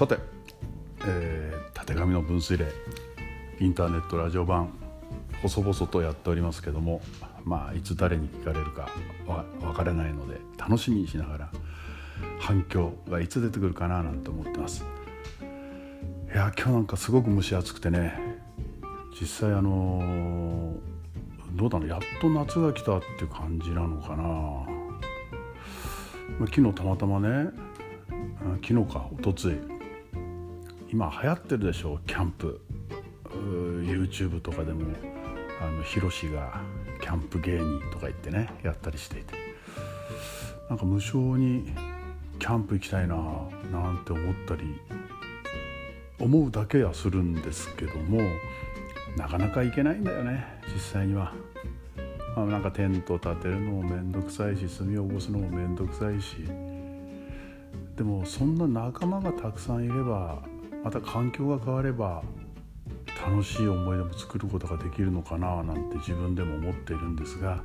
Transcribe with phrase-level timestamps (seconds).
[0.00, 0.16] さて、
[1.04, 2.64] えー、たてがみの分水嶺
[3.60, 4.72] インターネットラジオ版
[5.42, 7.02] 細々とやっておりますけども
[7.44, 8.88] まあいつ誰に聞かれるか
[9.26, 11.52] わからないので楽しみにしながら
[12.38, 14.86] 反響がいつ出てくるかななんて思ってます。
[16.32, 18.18] いや今日なんかすごく蒸し暑くてね
[19.20, 24.64] 実際あのー、どうだろうやっと夏が来たっていう感じなのかな、ま
[26.40, 27.50] あ、昨日たまたまね
[28.66, 29.79] 昨日かおとつい
[30.92, 32.60] 今流行ってるでしょうキャンプ。
[33.30, 34.82] YouTube とかでも
[35.62, 36.60] あのヒロシが
[37.00, 39.34] キャンプ芸人とか言ってねやったりしていて。
[40.68, 41.72] なんか無償に
[42.38, 43.16] キャンプ行きたいな
[43.72, 44.80] なんて思ったり
[46.20, 48.20] 思うだけはするんですけども
[49.16, 51.32] なかなか行けないんだよね実際には。
[52.36, 56.36] まあ、なんかテント立てるのも面倒くさいし炭を起こすのも面倒くさいし。
[57.96, 60.42] でもそんな仲間がたくさんいれば
[60.82, 62.22] また環境が変われば
[63.26, 67.62] 楽しい思い出も作ることができるのかななんて自分でも思っているんですが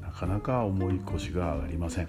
[0.00, 2.08] なかなか重い腰が上がりません。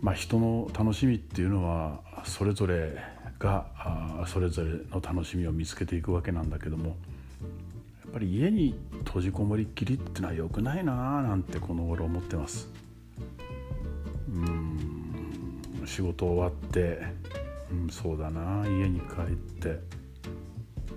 [0.00, 2.98] まあ、人の楽しみっていうのはそれぞれ
[3.38, 3.66] が
[4.26, 6.94] それぞれの楽しみを見つけていくわけなんだけどもや
[8.08, 12.68] っぱり家に閉じこもりっきりってのは良くないななんてこの頃思ってます。
[14.28, 14.74] うん
[15.86, 17.02] 仕事終わって、
[17.82, 19.78] うん、そうだな家に帰って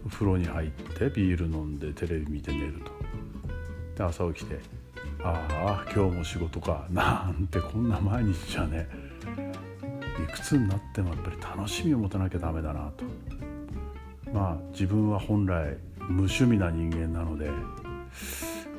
[0.09, 2.92] 風呂に入ってビール飲んでテレビ見て寝ると。
[3.95, 4.59] で朝起きて
[5.23, 8.88] ああ今日も仕事かなんてこんな毎日じゃね。
[10.23, 13.03] いくつになってもやっぱり楽しみを持たなきゃダメだなと。
[14.31, 17.50] まあ自分は本来無趣味な人間なので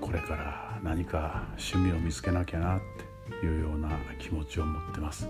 [0.01, 2.81] これから何か趣味を見つけなきゃなっ
[3.41, 5.29] ていうような気持ちを持ってます。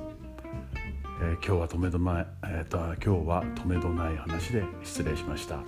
[1.21, 5.61] えー、今日は止めどない、えーと、今日は止めどない話で失礼しました。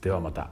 [0.00, 0.50] ではまた。